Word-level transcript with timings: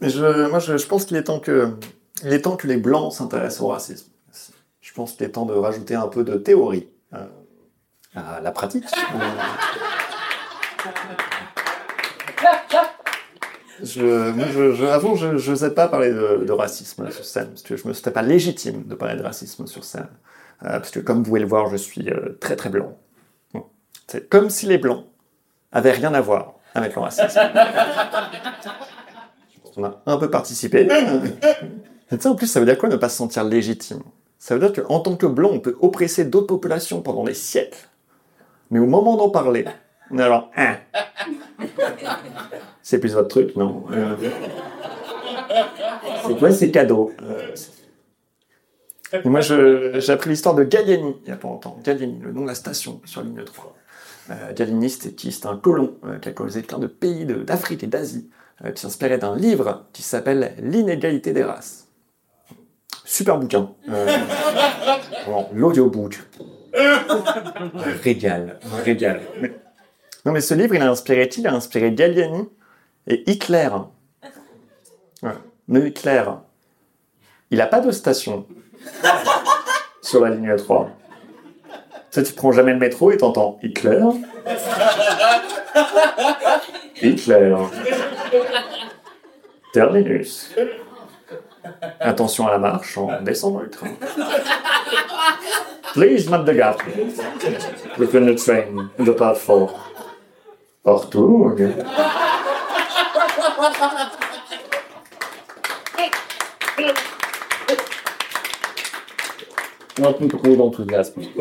Je, 0.00 0.48
moi, 0.48 0.58
je, 0.58 0.76
je 0.76 0.86
pense 0.86 1.04
qu'il 1.04 1.16
est 1.16 1.24
temps 1.24 1.40
que, 1.40 1.74
les 2.22 2.76
blancs 2.76 3.12
s'intéressent 3.12 3.62
au 3.62 3.68
racisme. 3.68 4.10
Je 4.80 4.92
pense 4.92 5.12
qu'il 5.12 5.26
est 5.26 5.30
temps 5.30 5.46
de 5.46 5.54
rajouter 5.54 5.94
un 5.94 6.08
peu 6.08 6.24
de 6.24 6.36
théorie 6.36 6.88
euh, 7.14 7.26
à 8.14 8.40
la 8.40 8.52
pratique. 8.52 8.84
Je, 13.82 14.30
moi, 14.32 14.46
je, 14.52 14.74
je, 14.74 14.84
avant, 14.86 15.14
je 15.14 15.50
n'osais 15.50 15.70
pas 15.70 15.88
parler 15.88 16.10
de, 16.10 16.52
racisme 16.52 17.10
sur 17.10 17.24
scène, 17.24 17.48
parce 17.48 17.62
que 17.62 17.76
je 17.76 17.86
me 17.86 17.92
sentais 17.92 18.10
pas 18.10 18.22
légitime 18.22 18.84
de 18.84 18.94
parler 18.94 19.16
de 19.16 19.22
racisme 19.22 19.66
sur 19.66 19.84
scène. 19.84 20.08
Euh, 20.64 20.78
parce 20.78 20.90
que, 20.90 20.98
comme 20.98 21.18
vous 21.18 21.24
pouvez 21.24 21.40
le 21.40 21.46
voir, 21.46 21.68
je 21.68 21.76
suis 21.76 22.10
euh, 22.10 22.36
très 22.40 22.56
très 22.56 22.70
blanc. 22.70 22.96
C'est 24.08 24.28
comme 24.28 24.48
si 24.48 24.66
les 24.66 24.78
blancs 24.78 25.04
avaient 25.70 25.92
rien 25.92 26.14
à 26.14 26.20
voir 26.20 26.54
avec 26.74 26.94
le 26.94 27.02
racisme. 27.02 27.26
On 29.76 29.84
a 29.84 30.02
un 30.06 30.16
peu 30.16 30.30
participé. 30.30 30.88
Et 32.10 32.16
tu 32.16 32.22
sais, 32.22 32.28
en 32.28 32.34
plus, 32.34 32.46
ça 32.46 32.58
veut 32.60 32.66
dire 32.66 32.78
quoi 32.78 32.88
ne 32.88 32.96
pas 32.96 33.08
se 33.08 33.16
sentir 33.16 33.44
légitime? 33.44 34.00
Ça 34.38 34.56
veut 34.56 34.66
dire 34.66 34.84
qu'en 34.84 35.00
tant 35.00 35.16
que 35.16 35.26
blanc, 35.26 35.50
on 35.52 35.60
peut 35.60 35.76
oppresser 35.80 36.24
d'autres 36.24 36.46
populations 36.46 37.02
pendant 37.02 37.24
des 37.24 37.34
siècles. 37.34 37.88
Mais 38.70 38.78
au 38.78 38.86
moment 38.86 39.16
d'en 39.16 39.28
parler, 39.30 39.66
on 40.10 40.18
est 40.18 40.22
alors, 40.22 40.50
hein? 40.56 40.76
C'est 42.82 42.98
plus 42.98 43.12
votre 43.14 43.28
truc, 43.28 43.56
non? 43.56 43.84
Euh, 43.92 44.14
C'est 46.26 46.38
quoi 46.38 46.50
ces 46.52 46.70
cadeaux? 46.70 47.12
Euh, 47.22 47.54
Et 49.24 49.28
Moi, 49.28 49.40
j'ai 49.40 50.10
appris 50.10 50.30
l'histoire 50.30 50.54
de 50.54 50.64
Gallieni 50.64 51.16
il 51.24 51.28
y 51.28 51.32
a 51.32 51.36
pas 51.36 51.48
longtemps. 51.48 51.78
Gallieni, 51.84 52.20
le 52.22 52.32
nom 52.32 52.42
de 52.42 52.46
la 52.46 52.54
station 52.54 53.00
sur 53.04 53.22
ligne 53.22 53.42
3. 53.44 53.76
Euh, 54.30 54.52
Gallieni, 54.54 54.88
c'était 54.90 55.14
qui 55.14 55.32
C'était 55.32 55.48
un 55.48 55.56
colon 55.56 55.96
euh, 56.06 56.18
qui 56.18 56.28
a 56.28 56.32
causé 56.32 56.62
plein 56.62 56.78
de 56.78 56.86
pays 56.86 57.26
d'Afrique 57.26 57.82
et 57.82 57.86
d'Asie, 57.86 58.30
qui 58.74 58.80
s'inspirait 58.80 59.18
d'un 59.18 59.36
livre 59.36 59.86
qui 59.92 60.02
s'appelle 60.02 60.54
L'inégalité 60.58 61.32
des 61.32 61.44
races. 61.44 61.88
Super 63.04 63.38
bouquin. 63.38 63.70
Euh, 63.88 64.18
L'audiobook. 65.52 66.20
Régal. 68.02 68.58
Régal. 68.84 69.20
Non, 70.24 70.32
mais 70.32 70.40
ce 70.40 70.54
livre, 70.54 70.74
il 70.74 70.82
a 70.82 70.90
inspiré 70.90 71.28
qui? 71.28 71.40
Il 71.40 71.46
a 71.46 71.54
inspiré 71.54 71.92
Gallieni 71.92 72.48
et 73.06 73.30
Hitler. 73.30 73.70
Ouais. 75.22 75.32
Mais 75.68 75.88
Hitler, 75.88 76.24
il 77.50 77.58
n'a 77.58 77.66
pas 77.66 77.80
de 77.80 77.90
station 77.90 78.46
sur 80.02 80.22
la 80.22 80.30
ligne 80.30 80.54
3. 80.56 80.90
Tu 81.70 81.70
sais, 82.10 82.22
tu 82.22 82.32
prends 82.34 82.52
jamais 82.52 82.72
le 82.72 82.78
métro 82.78 83.10
et 83.10 83.16
t'entends 83.16 83.58
Hitler. 83.62 84.02
Hitler. 87.00 87.54
Terminus. 89.72 90.54
Attention 92.00 92.46
à 92.46 92.52
la 92.52 92.58
marche 92.58 92.96
en 92.96 93.20
descendant 93.22 93.60
du 93.60 93.70
train. 93.70 93.88
Please 95.94 96.28
mind 96.28 96.46
the 96.46 96.54
gap 96.54 96.80
within 97.98 98.26
the 98.26 98.36
train 98.36 98.90
in 98.98 99.04
the 99.04 99.12
platform. 99.12 99.70
Partout, 100.84 101.52
ok. 101.52 101.60
Un 110.00 110.12
peu 110.12 110.28
trop 110.28 110.56
d'enthousiasme. 110.56 111.22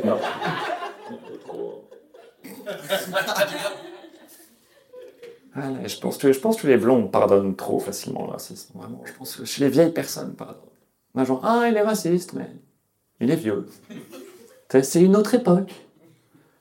Ah, 5.59 5.71
je, 5.87 5.97
pense 5.97 6.17
que, 6.17 6.31
je 6.31 6.39
pense 6.39 6.61
que 6.61 6.67
les 6.67 6.77
blancs 6.77 7.11
pardonnent 7.11 7.55
trop 7.55 7.79
facilement 7.79 8.25
le 8.25 8.31
racisme. 8.33 8.77
Vraiment, 8.77 9.01
je 9.05 9.11
pense 9.13 9.35
que 9.37 9.45
chez 9.45 9.63
les 9.63 9.69
vieilles 9.69 9.91
personnes, 9.91 10.33
pardon. 10.35 10.59
Genre, 11.15 11.41
ah, 11.43 11.65
il 11.67 11.75
est 11.75 11.81
raciste, 11.81 12.33
mais 12.33 12.47
il 13.19 13.31
est 13.31 13.35
vieux. 13.35 13.65
C'est 14.69 15.01
une 15.01 15.15
autre 15.15 15.33
époque. 15.33 15.73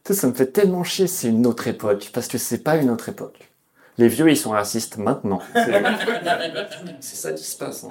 Tu 0.04 0.15
sais, 0.15 0.20
ça 0.20 0.28
me 0.28 0.32
fait 0.32 0.47
tellement 0.47 0.82
chier, 0.82 1.06
c'est 1.09 1.28
une 1.28 1.47
autre 1.47 1.69
époque, 1.69 2.10
parce 2.15 2.26
que 2.28 2.38
c'est 2.38 2.62
pas 2.62 2.76
une 2.76 2.88
autre 2.88 3.09
époque. 3.10 3.50
Les 3.98 4.09
vieux, 4.09 4.31
ils 4.31 4.37
sont 4.37 4.50
racistes 4.50 4.97
maintenant. 4.99 5.41
C'est 7.00 7.16
ça 7.16 7.32
qui 7.32 7.44
se 7.44 7.56
passe. 7.56 7.84
hein. 7.84 7.88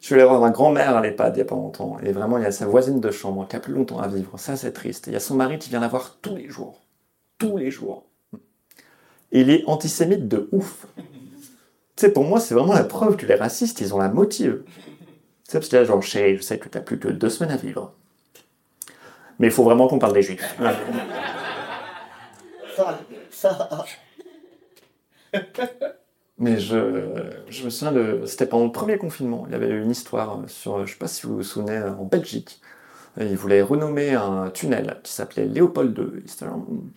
Je 0.00 0.06
suis 0.06 0.14
allé 0.14 0.24
voir 0.24 0.40
ma 0.40 0.50
grand-mère 0.50 0.96
à 0.96 1.00
l'EHPAD 1.00 1.36
il 1.36 1.38
y 1.38 1.42
a 1.42 1.44
pas 1.44 1.54
longtemps, 1.54 1.98
et 2.02 2.12
vraiment, 2.12 2.38
il 2.38 2.44
y 2.44 2.46
a 2.46 2.52
sa 2.52 2.66
voisine 2.66 3.00
de 3.00 3.10
chambre 3.10 3.46
qui 3.48 3.56
a 3.56 3.60
plus 3.60 3.72
longtemps 3.72 3.98
à 3.98 4.08
vivre. 4.08 4.38
Ça, 4.38 4.56
c'est 4.56 4.72
triste. 4.72 5.06
Il 5.08 5.14
y 5.14 5.16
a 5.16 5.20
son 5.20 5.34
mari 5.34 5.58
qui 5.58 5.70
vient 5.70 5.80
la 5.80 5.88
voir 5.88 6.18
tous 6.22 6.36
les 6.36 6.48
jours. 6.48 6.80
Tous 7.38 7.56
les 7.56 7.70
jours. 7.70 8.04
Et 9.36 9.40
il 9.40 9.50
est 9.50 9.64
antisémite 9.66 10.28
de 10.28 10.48
ouf. 10.50 10.86
Tu 10.96 11.02
sais, 11.96 12.10
pour 12.10 12.24
moi, 12.24 12.40
c'est 12.40 12.54
vraiment 12.54 12.72
la 12.72 12.84
preuve 12.84 13.16
que 13.16 13.26
les 13.26 13.34
racistes, 13.34 13.82
ils 13.82 13.94
ont 13.94 13.98
la 13.98 14.08
motive. 14.08 14.62
Tu 14.64 14.72
sais, 15.44 15.58
parce 15.58 15.68
que 15.68 15.76
là, 15.76 15.84
genre, 15.84 16.02
chérie, 16.02 16.38
je 16.38 16.42
sais 16.42 16.58
que 16.58 16.70
t'as 16.70 16.80
plus 16.80 16.98
que 16.98 17.08
deux 17.08 17.28
semaines 17.28 17.52
à 17.52 17.58
vivre. 17.58 17.92
Mais 19.38 19.48
il 19.48 19.52
faut 19.52 19.62
vraiment 19.62 19.88
qu'on 19.88 19.98
parle 19.98 20.14
des 20.14 20.22
juifs. 20.22 20.56
Ça, 22.74 22.98
ça. 23.30 23.84
Mais 26.38 26.58
je, 26.58 27.34
je 27.50 27.64
me 27.64 27.68
souviens 27.68 27.92
de. 27.92 28.22
C'était 28.24 28.46
pendant 28.46 28.64
le 28.64 28.72
premier 28.72 28.96
confinement. 28.96 29.44
Il 29.48 29.52
y 29.52 29.54
avait 29.54 29.68
eu 29.68 29.82
une 29.82 29.90
histoire 29.90 30.40
sur. 30.46 30.86
Je 30.86 30.92
sais 30.92 30.98
pas 30.98 31.08
si 31.08 31.26
vous 31.26 31.36
vous 31.36 31.42
souvenez, 31.42 31.78
en 31.78 32.04
Belgique. 32.04 32.62
Ils 33.18 33.36
voulaient 33.36 33.62
renommer 33.62 34.14
un 34.14 34.50
tunnel 34.50 35.00
qui 35.02 35.12
s'appelait 35.12 35.46
Léopold 35.46 35.96
II. 35.98 36.22
C'était 36.26 36.46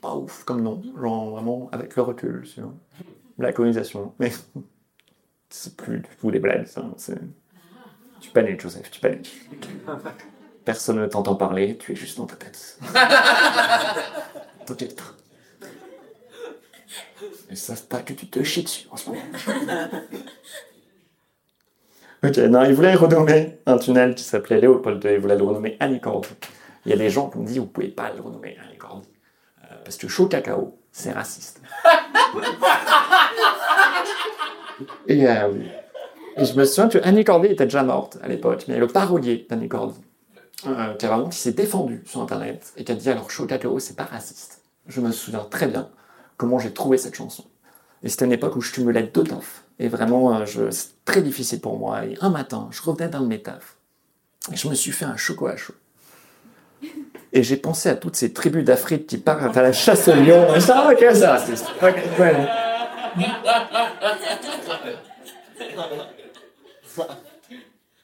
pas 0.01 0.15
ouf 0.15 0.43
comme 0.43 0.61
nom. 0.61 0.81
Genre 0.99 1.31
vraiment 1.31 1.69
avec 1.71 1.95
le 1.95 2.01
recul 2.01 2.45
sur 2.45 2.73
la 3.37 3.53
colonisation. 3.53 4.13
Mais 4.19 4.31
c'est 5.49 5.75
plus 5.77 5.99
du 5.99 6.09
tout 6.19 6.31
des 6.31 6.39
blagues, 6.39 6.65
ça. 6.65 6.83
Tu 8.19 8.31
paniques, 8.31 8.61
Joseph, 8.61 8.91
tu 8.91 8.99
paniques. 8.99 9.49
Personne 10.65 10.99
ne 10.99 11.07
t'entend 11.07 11.35
parler, 11.35 11.77
tu 11.77 11.93
es 11.93 11.95
juste 11.95 12.17
dans 12.17 12.25
ta 12.25 12.35
tête. 12.35 12.77
Peut-être. 14.65 15.15
Ils 17.49 17.57
savent 17.57 17.87
pas 17.87 18.01
que 18.01 18.13
tu 18.13 18.27
te 18.27 18.43
chies 18.43 18.63
dessus 18.63 18.87
en 18.91 18.97
ce 18.97 19.09
moment. 19.09 19.21
Ok, 22.23 22.37
non, 22.37 22.63
ils 22.63 22.73
voulaient 22.73 22.95
renommer 22.95 23.59
un 23.65 23.77
tunnel 23.77 24.15
qui 24.15 24.23
s'appelait 24.23 24.59
Léopold 24.59 25.03
II, 25.03 25.13
ils 25.13 25.19
voulaient 25.19 25.37
le 25.37 25.43
renommer 25.43 25.77
Annie 25.79 26.01
Il 26.85 26.91
y 26.91 26.93
a 26.93 26.97
des 26.97 27.09
gens 27.09 27.29
qui 27.29 27.37
ont 27.37 27.43
dit, 27.43 27.59
vous 27.59 27.65
pouvez 27.65 27.87
pas 27.87 28.11
le 28.15 28.21
renommer 28.21 28.57
Annie 28.63 28.77
Euh, 28.79 29.75
parce 29.83 29.97
que 29.97 30.07
chaud 30.07 30.27
cacao, 30.27 30.77
c'est 30.91 31.11
raciste. 31.11 31.61
et, 35.07 35.27
euh, 35.27 35.53
et 36.37 36.45
je 36.45 36.53
me 36.55 36.65
souviens 36.65 36.89
que 36.89 36.97
Annie 37.03 37.23
Cordy 37.23 37.47
était 37.47 37.65
déjà 37.65 37.83
morte 37.83 38.17
à 38.23 38.27
l'époque, 38.27 38.65
mais 38.67 38.77
le 38.77 38.87
parolier 38.87 39.45
d'Annie 39.49 39.67
Cordy, 39.67 39.99
euh, 40.67 40.93
qui, 40.95 41.07
qui 41.31 41.37
s'est 41.37 41.53
défendu 41.53 42.03
sur 42.05 42.21
Internet 42.21 42.73
et 42.77 42.83
qui 42.83 42.91
a 42.91 42.95
dit, 42.95 43.09
alors 43.09 43.29
chaud 43.31 43.45
cacao, 43.45 43.79
c'est 43.79 43.95
pas 43.95 44.05
raciste. 44.05 44.61
Je 44.87 45.01
me 45.01 45.11
souviens 45.11 45.45
très 45.49 45.67
bien 45.67 45.89
comment 46.37 46.59
j'ai 46.59 46.73
trouvé 46.73 46.97
cette 46.97 47.15
chanson. 47.15 47.43
Et 48.03 48.09
c'était 48.09 48.25
une 48.25 48.31
époque 48.31 48.55
où 48.55 48.61
je 48.61 48.71
cumulais 48.71 49.03
deux 49.03 49.23
tafs. 49.23 49.63
Et 49.79 49.87
vraiment, 49.87 50.35
euh, 50.35 50.45
je- 50.45 50.69
c'est 50.71 51.03
très 51.05 51.21
difficile 51.21 51.59
pour 51.59 51.77
moi. 51.77 52.05
Et 52.05 52.17
un 52.21 52.29
matin, 52.29 52.67
je 52.71 52.81
revenais 52.81 53.09
d'un 53.09 53.21
de 53.21 53.27
mes 53.27 53.41
tafs. 53.41 53.75
Et 54.51 54.55
je 54.55 54.67
me 54.67 54.73
suis 54.73 54.91
fait 54.91 55.05
un 55.05 55.17
chocolat 55.17 55.57
chaud. 55.57 55.73
Et 57.33 57.43
j'ai 57.43 57.57
pensé 57.57 57.89
à 57.89 57.95
toutes 57.95 58.15
ces 58.15 58.33
tribus 58.33 58.63
d'Afrique 58.63 59.05
qui 59.05 59.17
partent 59.17 59.55
à 59.55 59.61
la 59.61 59.73
chasse 59.73 60.07
au 60.07 60.15
lion. 60.15 60.59
Ça, 60.59 60.89
ok, 60.91 61.05
c'est 61.13 61.27
raciste. 61.27 61.65
Ok, 61.81 61.95
ouais. 62.19 62.35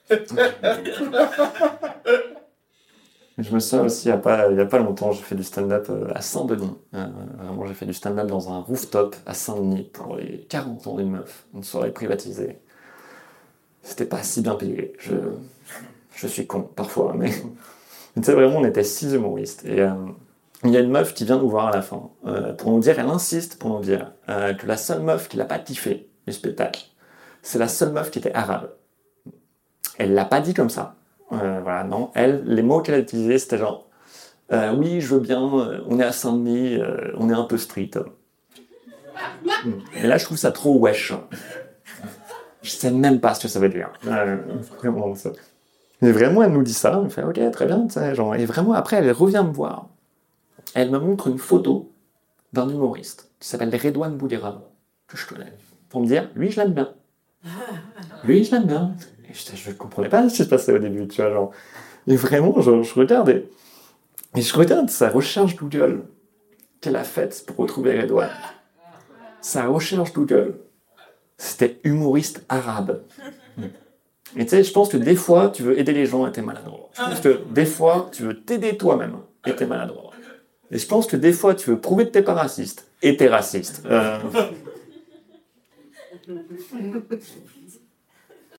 Je 3.38 3.54
me 3.54 3.60
souviens 3.60 3.86
aussi, 3.86 4.08
il 4.08 4.12
n'y 4.12 4.18
a, 4.18 4.18
pas- 4.18 4.44
a 4.50 4.66
pas 4.66 4.78
longtemps, 4.80 5.12
j'ai 5.12 5.22
fait 5.22 5.36
du 5.36 5.44
stand-up 5.44 5.88
euh, 5.90 6.08
à 6.16 6.22
Saint-Denis. 6.22 6.72
Euh, 6.94 7.06
vraiment, 7.38 7.66
j'ai 7.66 7.74
fait 7.74 7.86
du 7.86 7.94
stand-up 7.94 8.28
dans 8.28 8.52
un 8.52 8.60
rooftop 8.62 9.16
à 9.26 9.34
Saint-Denis 9.34 9.84
pour 9.94 10.16
les 10.16 10.46
40 10.50 10.88
ans 10.88 10.96
d'une 10.96 11.12
meuf, 11.12 11.46
une 11.54 11.64
soirée 11.64 11.92
privatisée. 11.92 12.60
C'était 13.84 14.06
pas 14.06 14.24
si 14.24 14.42
bien 14.42 14.56
payé. 14.56 14.94
Je, 15.00 15.14
je 16.16 16.28
suis 16.28 16.48
con 16.48 16.62
parfois, 16.76 17.14
mais 17.18 17.32
tu 18.16 18.24
sais, 18.24 18.34
vraiment, 18.34 18.60
on 18.60 18.66
était 18.66 18.84
six 18.84 19.14
humoristes. 19.14 19.66
Et 19.66 19.82
euh, 19.82 19.92
il 20.64 20.72
y 20.72 20.78
a 20.78 20.82
une 20.82 20.92
meuf 20.92 21.14
qui 21.14 21.26
vient 21.26 21.40
nous 21.40 21.50
voir 21.50 21.68
à 21.68 21.72
la 21.72 21.82
fin 21.82 22.10
euh, 22.28 22.54
pour 22.54 22.72
nous 22.72 22.80
dire, 22.80 23.00
elle 23.00 23.08
insiste 23.10 23.60
pour 23.60 23.72
nous 23.72 23.82
dire 23.82 24.12
que 24.28 24.68
la 24.68 24.78
seule 24.78 25.02
meuf 25.04 25.30
qui 25.30 25.38
l'a 25.38 25.46
pas 25.46 25.60
kiffé 25.60 26.10
du 26.28 26.34
spectacle, 26.34 26.86
c'est 27.44 27.60
la 27.60 27.68
seule 27.68 27.92
meuf 27.94 28.12
qui 28.12 28.20
était 28.20 28.34
arabe. 28.34 28.70
Elle 29.98 30.14
l'a 30.14 30.24
pas 30.26 30.40
dit 30.42 30.54
comme 30.54 30.70
ça. 30.70 30.96
Euh, 31.32 31.60
voilà, 31.62 31.84
non. 31.84 32.12
Elle, 32.14 32.44
les 32.46 32.62
mots 32.62 32.82
qu'elle 32.82 32.96
a 32.96 33.00
utilisés, 33.00 33.38
c'était 33.38 33.58
genre 33.58 33.88
euh, 34.52 34.74
Oui, 34.76 35.02
je 35.02 35.16
veux 35.16 35.20
bien, 35.20 35.42
euh, 35.42 35.82
on 35.88 36.00
est 36.00 36.04
à 36.04 36.12
Saint-Denis, 36.12 36.80
on 37.18 37.30
est 37.30 37.34
un 37.34 37.44
peu 37.44 37.58
street. 37.58 37.92
Et 39.96 40.08
là, 40.08 40.18
je 40.18 40.26
trouve 40.26 40.38
ça 40.38 40.52
trop 40.52 40.78
wesh. 40.78 41.14
Je 42.62 42.70
sais 42.70 42.92
même 42.92 43.20
pas 43.20 43.34
ce 43.34 43.44
que 43.44 43.48
ça 43.48 43.60
veut 43.60 43.70
dire. 43.70 43.92
Vraiment, 44.80 45.16
ça. 45.16 45.32
Et 46.02 46.12
vraiment, 46.12 46.44
elle 46.44 46.52
nous 46.52 46.64
dit 46.64 46.74
ça. 46.74 47.02
Elle 47.04 47.10
fait 47.10 47.24
Ok, 47.24 47.40
très 47.52 47.66
bien. 47.66 47.88
Genre, 48.14 48.36
et 48.36 48.46
vraiment, 48.46 48.74
après, 48.74 48.98
elle 48.98 49.12
revient 49.12 49.44
me 49.46 49.54
voir. 49.54 49.88
Elle 50.74 50.92
me 50.92 51.00
montre 51.00 51.28
une 51.28 51.38
photo 51.38 51.92
d'un 52.54 52.70
humoriste 52.70 53.32
qui 53.40 53.48
s'appelle 53.48 53.74
Redouane 53.76 54.18
Boudira, 54.18 54.62
que 55.08 55.18
je 55.18 55.26
connais, 55.28 55.54
pour 55.90 56.02
me 56.02 56.08
dire 56.08 56.30
Lui, 56.36 56.52
je 56.52 56.60
l'aime 56.60 56.74
bien. 56.74 56.94
Lui, 58.24 58.44
je 58.44 58.52
l'aime 58.52 58.66
bien. 58.66 58.96
Je, 59.36 59.70
ne 59.70 59.76
comprenais 59.76 60.10
pas 60.10 60.28
ce 60.30 60.36
qui 60.36 60.44
se 60.44 60.50
passait 60.50 60.74
au 60.74 60.80
début, 60.80 61.08
tu 61.08 61.22
vois, 61.22 61.32
genre. 61.32 61.52
Et 62.08 62.16
vraiment, 62.16 62.60
je, 62.62 62.94
regarde 63.00 63.30
et, 63.30 64.42
je 64.42 64.54
regarde 64.56 64.90
sa 64.90 65.10
recherche 65.10 65.56
Google 65.56 66.04
qu'elle 66.80 66.96
a 66.96 67.04
faite 67.04 67.44
pour 67.46 67.58
retrouver 67.58 68.00
Redouane. 68.00 68.30
Sa 69.42 69.66
recherche 69.66 70.14
Google, 70.14 70.56
c'était 71.38 71.80
humoriste 71.84 72.46
arabe. 72.50 73.02
Et 74.38 74.46
tu 74.46 74.50
sais, 74.50 74.64
je 74.64 74.72
pense 74.72 74.90
que 74.90 74.98
des 74.98 75.16
fois, 75.16 75.50
tu 75.50 75.64
veux 75.64 75.80
aider 75.80 75.94
les 75.94 76.06
gens 76.06 76.28
et 76.28 76.32
t'es 76.32 76.42
maladroit. 76.42 76.90
Je 76.94 77.02
pense 77.02 77.20
que 77.22 77.40
des 77.52 77.66
fois, 77.66 78.10
tu 78.12 78.24
veux 78.24 78.42
t'aider 78.42 78.78
toi-même 78.78 79.18
et 79.46 79.56
t'es 79.56 79.66
maladroit. 79.66 80.12
Et 80.72 80.78
je 80.78 80.88
pense 80.88 81.08
que 81.08 81.16
des 81.16 81.32
fois, 81.32 81.56
tu 81.56 81.70
veux 81.70 81.80
prouver 81.80 82.06
que 82.06 82.12
t'es 82.12 82.24
pas 82.24 82.34
raciste 82.34 82.90
et 83.02 83.16
t'es 83.16 83.28
raciste. 83.28 83.84
Euh... 83.86 84.20